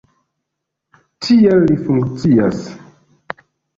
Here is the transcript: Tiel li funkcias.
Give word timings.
Tiel 1.25 1.61
li 1.71 1.77
funkcias. 1.85 2.67